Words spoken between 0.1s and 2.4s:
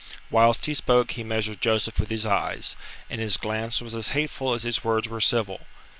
Whilst he spoke he measured Joseph with his